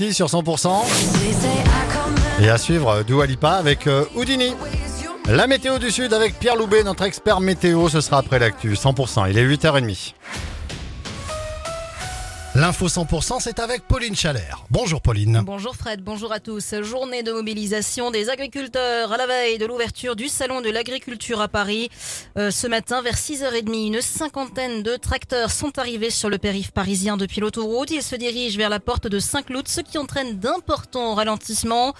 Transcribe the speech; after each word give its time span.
Sur 0.00 0.28
100%. 0.28 0.70
Et 2.40 2.48
à 2.48 2.56
suivre 2.56 3.02
Dua 3.02 3.26
Lipa 3.26 3.50
avec 3.50 3.86
euh, 3.86 4.06
Houdini. 4.16 4.54
La 5.28 5.46
météo 5.46 5.78
du 5.78 5.90
Sud 5.90 6.14
avec 6.14 6.38
Pierre 6.38 6.56
Loubet, 6.56 6.82
notre 6.84 7.02
expert 7.02 7.38
météo, 7.40 7.90
ce 7.90 8.00
sera 8.00 8.16
après 8.16 8.38
l'actu. 8.38 8.72
100%, 8.72 9.28
il 9.28 9.36
est 9.36 9.46
8h30. 9.46 10.14
L'info 12.56 12.88
100%, 12.88 13.36
c'est 13.38 13.60
avec 13.60 13.86
Pauline 13.86 14.16
Chalère. 14.16 14.64
Bonjour 14.70 15.00
Pauline. 15.00 15.42
Bonjour 15.44 15.76
Fred, 15.76 16.02
bonjour 16.02 16.32
à 16.32 16.40
tous. 16.40 16.74
Journée 16.82 17.22
de 17.22 17.30
mobilisation 17.30 18.10
des 18.10 18.28
agriculteurs 18.28 19.12
à 19.12 19.16
la 19.16 19.28
veille 19.28 19.58
de 19.58 19.66
l'ouverture 19.66 20.16
du 20.16 20.26
Salon 20.26 20.60
de 20.60 20.68
l'agriculture 20.68 21.40
à 21.40 21.46
Paris. 21.46 21.90
Euh, 22.36 22.50
ce 22.50 22.66
matin, 22.66 23.02
vers 23.02 23.14
6h30, 23.14 23.86
une 23.86 24.00
cinquantaine 24.00 24.82
de 24.82 24.96
tracteurs 24.96 25.52
sont 25.52 25.78
arrivés 25.78 26.10
sur 26.10 26.28
le 26.28 26.38
périph' 26.38 26.72
parisien 26.72 27.16
depuis 27.16 27.40
l'autoroute. 27.40 27.92
Ils 27.92 28.02
se 28.02 28.16
dirigent 28.16 28.58
vers 28.58 28.68
la 28.68 28.80
porte 28.80 29.06
de 29.06 29.20
Saint-Cloud, 29.20 29.68
ce 29.68 29.80
qui 29.80 29.96
entraîne 29.96 30.40
d'importants 30.40 31.14
ralentissements. 31.14 31.94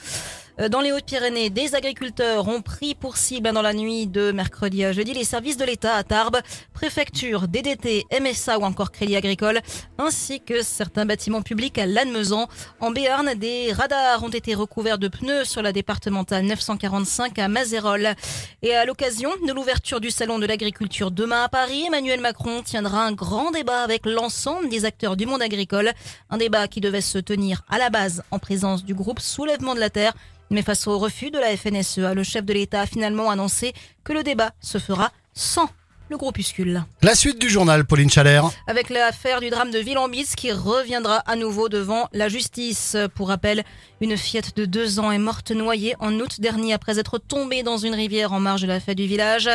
Euh, 0.58 0.68
Dans 0.68 0.80
les 0.80 0.92
Hautes-Pyrénées, 0.92 1.50
des 1.50 1.74
agriculteurs 1.74 2.48
ont 2.48 2.62
pris 2.62 2.94
pour 2.94 3.16
cible 3.16 3.52
dans 3.52 3.62
la 3.62 3.72
nuit 3.72 4.06
de 4.06 4.32
mercredi 4.32 4.84
à 4.84 4.92
jeudi 4.92 5.12
les 5.12 5.24
services 5.24 5.56
de 5.56 5.64
l'État 5.64 5.94
à 5.94 6.02
Tarbes, 6.02 6.38
préfecture, 6.72 7.46
DDT, 7.46 8.06
MSA 8.20 8.58
ou 8.58 8.62
encore 8.62 8.90
Crédit 8.90 9.16
Agricole, 9.16 9.60
ainsi 9.98 10.40
que 10.40 10.62
certains 10.62 11.06
bâtiments 11.06 11.42
publics 11.42 11.78
à 11.78 11.86
Lannemezan. 11.86 12.48
En 12.80 12.90
Béarn, 12.90 13.34
des 13.34 13.72
radars 13.72 14.22
ont 14.22 14.28
été 14.28 14.54
recouverts 14.54 14.98
de 14.98 15.08
pneus 15.08 15.44
sur 15.44 15.62
la 15.62 15.72
départementale 15.72 16.44
945 16.44 17.38
à 17.38 17.48
Mazérolles. 17.48 18.14
Et 18.62 18.74
à 18.74 18.84
l'occasion 18.84 19.30
de 19.46 19.52
l'ouverture 19.52 20.00
du 20.00 20.10
Salon 20.10 20.38
de 20.38 20.46
l'agriculture 20.46 21.10
demain 21.10 21.44
à 21.44 21.48
Paris, 21.48 21.84
Emmanuel 21.86 22.20
Macron 22.20 22.62
tiendra 22.62 23.04
un 23.04 23.12
grand 23.12 23.50
débat 23.50 23.82
avec 23.82 24.06
l'ensemble 24.06 24.68
des 24.68 24.84
acteurs 24.84 25.16
du 25.16 25.26
monde 25.26 25.42
agricole. 25.42 25.92
Un 26.30 26.38
débat 26.38 26.68
qui 26.68 26.80
devait 26.80 27.00
se 27.00 27.18
tenir 27.18 27.62
à 27.68 27.78
la 27.78 27.90
base 27.90 28.22
en 28.30 28.38
présence 28.38 28.84
du 28.84 28.94
groupe 28.94 29.20
Soulèvement 29.20 29.74
de 29.74 29.80
la 29.80 29.90
Terre. 29.90 30.14
Mais 30.50 30.62
face 30.62 30.86
au 30.86 30.98
refus 30.98 31.30
de 31.30 31.38
la 31.38 31.56
FNSEA, 31.56 32.14
le 32.14 32.24
chef 32.24 32.44
de 32.44 32.52
l'État 32.52 32.80
a 32.80 32.86
finalement 32.86 33.30
annoncé 33.30 33.72
que 34.02 34.12
le 34.12 34.22
débat 34.22 34.50
se 34.60 34.78
fera 34.78 35.12
sans 35.32 35.68
le 36.10 36.16
groupuscule. 36.16 36.84
La 37.02 37.14
suite 37.14 37.38
du 37.38 37.48
journal, 37.48 37.84
Pauline 37.84 38.10
Chalère. 38.10 38.50
Avec 38.66 38.90
l'affaire 38.90 39.40
du 39.40 39.48
drame 39.48 39.70
de 39.70 39.78
Villambitz 39.78 40.34
qui 40.34 40.50
reviendra 40.50 41.18
à 41.18 41.36
nouveau 41.36 41.68
devant 41.68 42.08
la 42.12 42.28
justice. 42.28 42.96
Pour 43.14 43.28
rappel, 43.28 43.64
une 44.00 44.16
fillette 44.16 44.56
de 44.56 44.64
deux 44.64 44.98
ans 44.98 45.12
est 45.12 45.18
morte 45.18 45.52
noyée 45.52 45.94
en 46.00 46.12
août 46.14 46.40
dernier 46.40 46.72
après 46.72 46.98
être 46.98 47.18
tombée 47.18 47.62
dans 47.62 47.78
une 47.78 47.94
rivière 47.94 48.32
en 48.32 48.40
marge 48.40 48.62
de 48.62 48.66
la 48.66 48.80
fête 48.80 48.96
du 48.96 49.06
village. 49.06 49.48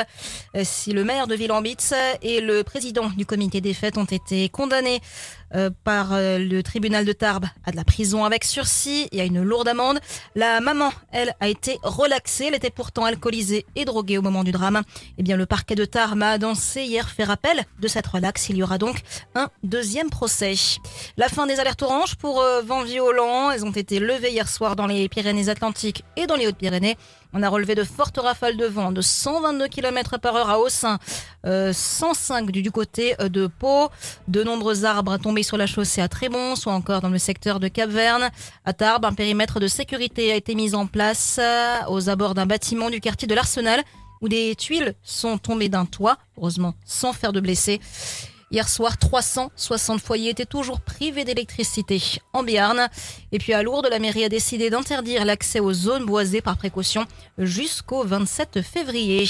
Si 0.64 0.94
le 0.94 1.04
maire 1.04 1.28
de 1.28 1.36
Villambitz 1.36 1.94
et 2.22 2.40
le 2.40 2.64
président 2.64 3.10
du 3.10 3.26
comité 3.26 3.60
des 3.60 3.74
fêtes 3.74 3.98
ont 3.98 4.06
été 4.06 4.48
condamnés 4.48 5.02
euh, 5.54 5.70
par 5.84 6.12
euh, 6.12 6.40
le 6.40 6.64
tribunal 6.64 7.06
de 7.06 7.14
Tarbes 7.14 7.46
à 7.66 7.72
de 7.72 7.76
la 7.76 7.84
prison 7.86 8.26
avec 8.26 8.44
sursis 8.44 9.08
et 9.12 9.22
à 9.22 9.26
une 9.26 9.42
lourde 9.44 9.68
amende. 9.68 10.00
La 10.34 10.60
maman, 10.60 10.92
elle, 11.12 11.34
a 11.40 11.48
été 11.48 11.78
relaxée. 11.84 12.46
Elle 12.48 12.56
était 12.56 12.72
pourtant 12.72 13.06
alcoolisée 13.06 13.66
et 13.76 13.86
droguée 13.86 14.18
au 14.18 14.22
moment 14.22 14.44
du 14.44 14.52
drame. 14.52 14.82
Eh 15.18 15.24
bien, 15.24 15.38
le 15.38 15.46
parquet 15.46 15.76
de 15.76 15.86
Tarbes 15.86 16.24
a 16.24 16.38
hier 16.54 17.10
fait 17.10 17.24
rappel 17.24 17.64
de 17.80 17.88
cette 17.88 18.08
relaxe. 18.08 18.50
Il 18.50 18.58
y 18.58 18.64
aura 18.64 18.78
donc 18.78 19.02
un 19.34 19.50
deuxième 19.64 20.10
procès. 20.10 20.54
La 21.18 21.30
fin 21.30 21.48
des 21.48 21.60
alertes 21.60 21.82
oranges 21.82 22.16
pour 22.16 22.42
euh, 22.42 22.62
vents 22.62 22.84
violents. 22.84 23.52
Elles 23.52 23.66
ont 23.66 23.72
été 23.72 24.00
levées 24.00 24.32
hier 24.32 24.48
soir 24.48 24.76
dans 24.76 24.88
les 24.88 25.10
Pyrénées-Atlantiques 25.10 26.04
et 26.16 26.28
dans 26.28 26.36
les 26.36 26.48
Hautes-Pyrénées. 26.48 26.98
On 27.34 27.44
a 27.44 27.50
relevé 27.50 27.76
de 27.76 27.84
fortes 27.84 28.18
rafales 28.18 28.56
de 28.56 28.66
vent 28.66 28.92
de 28.92 29.02
122 29.02 29.68
km 29.68 30.18
par 30.20 30.36
heure 30.36 30.50
à 30.50 30.60
Haussin, 30.60 31.00
euh, 31.46 31.74
105 31.74 32.50
du, 32.52 32.72
côté 32.72 33.16
de 33.20 33.48
Pau. 33.48 33.90
De 34.28 34.44
nombreux 34.44 34.86
arbres 34.86 35.18
tombés 35.18 35.44
sur 35.44 35.58
la 35.58 35.68
chaussée 35.68 36.02
à 36.02 36.08
Trébons 36.08 36.54
ou 36.66 36.70
encore 36.70 37.02
dans 37.02 37.10
le 37.10 37.18
secteur 37.18 37.60
de 37.60 37.68
Cap-Verne. 37.68 38.30
À 38.64 38.74
Tarbes, 38.74 39.06
un 39.06 39.14
périmètre 39.14 39.60
de 39.60 39.68
sécurité 39.68 40.32
a 40.32 40.36
été 40.36 40.56
mis 40.56 40.76
en 40.76 40.88
place 40.88 41.38
euh, 41.42 41.80
aux 41.90 42.10
abords 42.10 42.36
d'un 42.36 42.46
bâtiment 42.46 42.90
du 42.90 43.02
quartier 43.02 43.28
de 43.28 43.36
l'Arsenal 43.36 43.84
où 44.26 44.28
des 44.28 44.56
tuiles 44.56 44.96
sont 45.04 45.38
tombées 45.38 45.70
d'un 45.70 45.86
toit, 45.86 46.18
heureusement 46.36 46.74
sans 46.84 47.14
faire 47.14 47.32
de 47.32 47.40
blessés. 47.40 47.80
Hier 48.52 48.70
soir, 48.70 48.98
360 48.98 50.00
foyers 50.00 50.30
étaient 50.30 50.46
toujours 50.46 50.80
privés 50.80 51.24
d'électricité 51.24 52.00
en 52.32 52.44
Béarn. 52.44 52.90
Et 53.32 53.40
puis 53.40 53.54
à 53.54 53.64
Lourdes, 53.64 53.88
la 53.90 53.98
mairie 53.98 54.24
a 54.24 54.30
décidé 54.30 54.70
d'interdire 54.70 55.26
l'accès 55.26 55.60
aux 55.60 55.74
zones 55.74 56.06
boisées 56.06 56.42
par 56.42 56.56
précaution 56.56 57.06
jusqu'au 57.40 58.04
27 58.04 58.62
février. 58.62 59.28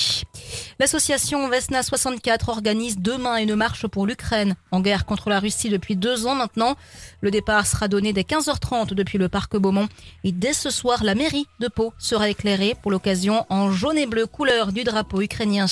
L'association 0.80 1.48
Vesna 1.48 1.82
64 1.82 2.50
organise 2.50 3.00
demain 3.00 3.38
une 3.38 3.56
marche 3.56 3.88
pour 3.88 4.06
l'Ukraine, 4.06 4.56
en 4.72 4.82
guerre 4.82 5.06
contre 5.06 5.30
la 5.30 5.40
Russie 5.40 5.70
depuis 5.70 5.96
deux 5.96 6.28
ans 6.28 6.36
maintenant. 6.36 6.76
Le 7.22 7.32
départ 7.32 7.66
sera 7.66 7.88
donné 7.88 8.12
dès 8.12 8.24
15h30 8.24 8.94
depuis 8.94 9.18
le 9.18 9.30
parc 9.30 9.56
Beaumont. 9.56 9.88
Et 10.26 10.34
dès 10.34 10.54
ce 10.54 10.70
soir, 10.70 11.06
la 11.06 11.16
mairie 11.16 11.48
de 11.62 11.70
Pau 11.70 11.94
sera 11.98 12.30
éclairée 12.30 12.76
pour 12.82 12.92
l'occasion 12.92 13.46
en 13.50 13.72
jaune 13.72 13.98
et 13.98 14.08
bleu, 14.08 14.26
couleur 14.26 14.74
du 14.74 14.84
drapeau 14.84 15.22
ukrainien. 15.22 15.68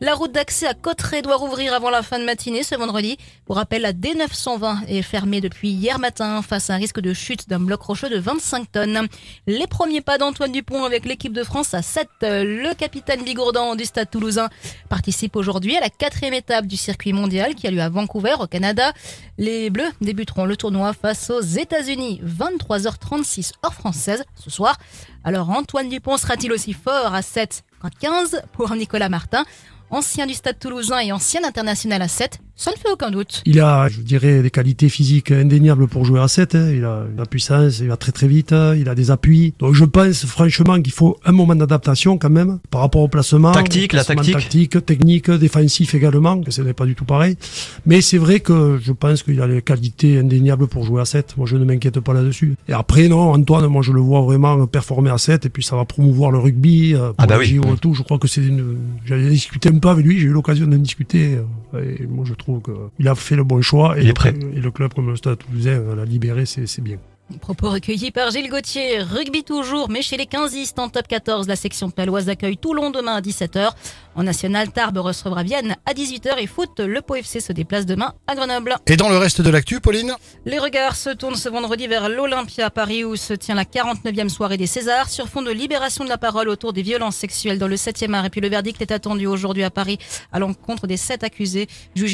La 0.00 0.14
route 0.14 0.32
d'accès 0.32 0.66
à 0.66 0.74
Cotteret 0.74 1.22
doit 1.22 1.36
rouvrir 1.36 1.72
avant 1.72 1.90
la 1.90 2.02
fin 2.02 2.18
de 2.18 2.24
matinée 2.24 2.62
vendredi. 2.82 3.16
Pour 3.44 3.56
rappel, 3.56 3.82
la 3.82 3.92
D920 3.92 4.88
est 4.88 5.02
fermée 5.02 5.40
depuis 5.40 5.70
hier 5.70 6.00
matin 6.00 6.42
face 6.42 6.68
à 6.68 6.74
un 6.74 6.78
risque 6.78 6.98
de 6.98 7.14
chute 7.14 7.48
d'un 7.48 7.60
bloc 7.60 7.80
rocheux 7.80 8.08
de 8.08 8.18
25 8.18 8.72
tonnes. 8.72 9.06
Les 9.46 9.68
premiers 9.68 10.00
pas 10.00 10.18
d'Antoine 10.18 10.50
Dupont 10.50 10.84
avec 10.84 11.04
l'équipe 11.04 11.32
de 11.32 11.44
France 11.44 11.74
à 11.74 11.82
7. 11.82 12.08
Le 12.22 12.74
capitaine 12.74 13.22
Bigourdan 13.22 13.76
du 13.76 13.84
Stade 13.84 14.10
toulousain 14.10 14.48
participe 14.88 15.36
aujourd'hui 15.36 15.76
à 15.76 15.80
la 15.80 15.90
quatrième 15.90 16.34
étape 16.34 16.66
du 16.66 16.76
circuit 16.76 17.12
mondial 17.12 17.54
qui 17.54 17.68
a 17.68 17.70
lieu 17.70 17.80
à 17.80 17.88
Vancouver 17.88 18.34
au 18.40 18.48
Canada. 18.48 18.92
Les 19.38 19.70
Bleus 19.70 19.92
débuteront 20.00 20.44
le 20.44 20.56
tournoi 20.56 20.92
face 20.92 21.30
aux 21.30 21.40
États-Unis 21.40 22.20
23h36 22.24 23.52
heure 23.64 23.74
française 23.74 24.24
ce 24.34 24.50
soir. 24.50 24.76
Alors 25.22 25.50
Antoine 25.50 25.88
Dupont 25.88 26.16
sera-t-il 26.16 26.50
aussi 26.50 26.72
fort 26.72 27.14
à 27.14 27.22
7 27.22 27.62
qu'à 27.80 27.90
15 27.90 28.42
pour 28.52 28.74
Nicolas 28.74 29.08
Martin 29.08 29.44
ancien 29.92 30.26
du 30.26 30.34
Stade 30.34 30.58
toulousain 30.58 31.00
et 31.00 31.12
ancien 31.12 31.44
international 31.44 32.02
à 32.02 32.08
7, 32.08 32.38
ça 32.62 32.70
ne 32.70 32.76
fait 32.76 32.90
aucun 32.92 33.10
doute. 33.10 33.42
Il 33.44 33.60
a, 33.60 33.88
je 33.88 34.00
dirais, 34.00 34.42
des 34.42 34.50
qualités 34.50 34.88
physiques 34.88 35.30
indéniables 35.32 35.88
pour 35.88 36.04
jouer 36.04 36.20
à 36.20 36.28
7. 36.28 36.54
Hein. 36.54 36.70
Il 36.74 36.84
a 36.84 37.04
la 37.16 37.26
puissance, 37.26 37.80
il 37.80 37.88
va 37.88 37.96
très 37.96 38.12
très 38.12 38.28
vite, 38.28 38.54
il 38.76 38.88
a 38.88 38.94
des 38.94 39.10
appuis. 39.10 39.54
Donc 39.58 39.74
je 39.74 39.84
pense 39.84 40.24
franchement 40.26 40.80
qu'il 40.80 40.92
faut 40.92 41.18
un 41.24 41.32
moment 41.32 41.54
d'adaptation 41.54 42.18
quand 42.18 42.30
même 42.30 42.58
par 42.70 42.80
rapport 42.82 43.02
au 43.02 43.08
placement. 43.08 43.52
Tactique, 43.52 43.92
la 43.92 44.04
placement 44.04 44.22
tactique. 44.22 44.70
tactique, 44.70 44.86
technique, 44.86 45.30
défensif 45.30 45.94
également, 45.94 46.40
que 46.40 46.50
ce 46.50 46.62
n'est 46.62 46.72
pas 46.74 46.86
du 46.86 46.94
tout 46.94 47.04
pareil. 47.04 47.36
Mais 47.86 48.00
c'est 48.00 48.18
vrai 48.18 48.40
que 48.40 48.78
je 48.80 48.92
pense 48.92 49.22
qu'il 49.22 49.40
a 49.40 49.46
les 49.46 49.62
qualités 49.62 50.18
indéniables 50.18 50.66
pour 50.68 50.84
jouer 50.84 51.00
à 51.02 51.04
7. 51.04 51.36
Moi 51.36 51.46
je 51.46 51.56
ne 51.56 51.64
m'inquiète 51.64 51.98
pas 52.00 52.12
là-dessus. 52.14 52.54
Et 52.68 52.72
après 52.72 53.08
non, 53.08 53.32
Antoine, 53.32 53.66
moi 53.66 53.82
je 53.82 53.92
le 53.92 54.00
vois 54.00 54.20
vraiment 54.22 54.66
performer 54.66 55.10
à 55.10 55.18
7 55.18 55.46
et 55.46 55.48
puis 55.48 55.62
ça 55.62 55.76
va 55.76 55.84
promouvoir 55.84 56.30
le 56.30 56.38
rugby. 56.38 56.94
euh, 56.94 57.08
Pour 57.08 57.14
Ah 57.18 57.26
bah 57.26 57.38
les 57.38 57.40
oui. 57.52 57.60
JO 57.62 57.74
et 57.74 57.78
tout. 57.78 57.94
Je 57.94 58.02
crois 58.02 58.18
que 58.18 58.28
c'est 58.28 58.44
une... 58.44 58.76
J'avais 59.04 59.28
discuté 59.28 59.68
un 59.68 59.78
peu 59.78 59.88
avec 59.88 60.04
lui, 60.06 60.18
j'ai 60.18 60.26
eu 60.26 60.32
l'occasion 60.32 60.66
de 60.66 60.76
discuter. 60.76 61.38
euh, 61.74 61.96
Et 61.98 62.06
moi 62.06 62.24
je 62.28 62.34
trouve 62.34 62.51
qu'il 62.60 63.08
a 63.08 63.14
fait 63.14 63.36
le 63.36 63.44
bon 63.44 63.62
choix. 63.62 63.96
Et 63.96 64.00
Il 64.00 64.04
est 64.04 64.08
le- 64.08 64.14
prêt. 64.14 64.34
Et 64.54 64.60
le 64.60 64.70
club 64.70 64.92
comme 64.94 65.08
le 65.10 65.16
Stade 65.16 65.38
Toulousain 65.38 65.80
l'a 65.96 66.04
libéré, 66.04 66.44
c'est 66.46 66.80
bien. 66.80 66.98
Propos 67.40 67.70
recueillis 67.70 68.10
par 68.10 68.30
Gilles 68.30 68.50
Gauthier. 68.50 68.98
Rugby 69.00 69.42
toujours, 69.42 69.88
mais 69.88 70.02
chez 70.02 70.18
les 70.18 70.26
15istes 70.26 70.78
en 70.78 70.90
top 70.90 71.08
14, 71.08 71.48
la 71.48 71.56
section 71.56 71.88
paloise 71.88 72.28
accueille 72.28 72.58
Toulon 72.58 72.90
demain 72.90 73.14
à 73.14 73.20
17h. 73.22 73.70
En 74.14 74.22
national, 74.24 74.70
Tarbes 74.70 74.98
recevra 74.98 75.42
Vienne 75.42 75.76
à 75.86 75.94
18h 75.94 76.34
et 76.38 76.46
foot, 76.46 76.78
le 76.80 77.00
Pau 77.00 77.14
FC 77.14 77.40
se 77.40 77.54
déplace 77.54 77.86
demain 77.86 78.12
à 78.26 78.34
Grenoble. 78.34 78.74
Et 78.86 78.98
dans 78.98 79.08
le 79.08 79.16
reste 79.16 79.40
de 79.40 79.48
l'actu, 79.48 79.80
Pauline? 79.80 80.12
Les 80.44 80.58
regards 80.58 80.94
se 80.96 81.08
tournent 81.08 81.36
ce 81.36 81.48
vendredi 81.48 81.86
vers 81.86 82.10
l'Olympia 82.10 82.66
à 82.66 82.70
Paris 82.70 83.02
où 83.04 83.16
se 83.16 83.32
tient 83.32 83.54
la 83.54 83.64
49e 83.64 84.28
soirée 84.28 84.58
des 84.58 84.66
Césars 84.66 85.08
sur 85.08 85.26
fond 85.30 85.40
de 85.40 85.50
libération 85.52 86.04
de 86.04 86.10
la 86.10 86.18
parole 86.18 86.50
autour 86.50 86.74
des 86.74 86.82
violences 86.82 87.16
sexuelles 87.16 87.58
dans 87.58 87.68
le 87.68 87.76
7e 87.76 88.12
art. 88.12 88.26
Et 88.26 88.30
puis 88.30 88.42
le 88.42 88.48
verdict 88.50 88.82
est 88.82 88.92
attendu 88.92 89.26
aujourd'hui 89.26 89.62
à 89.64 89.70
Paris 89.70 89.96
à 90.32 90.38
l'encontre 90.38 90.86
des 90.86 90.98
sept 90.98 91.24
accusés 91.24 91.66
jugés 91.94 92.10